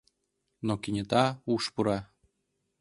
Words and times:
Но 0.65 0.73
кенета 0.81 1.25
уш 1.53 1.63
пура: 1.73 1.99